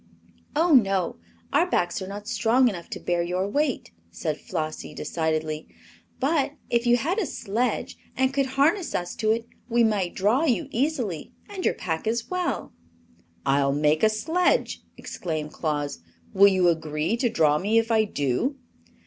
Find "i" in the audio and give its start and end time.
17.91-18.05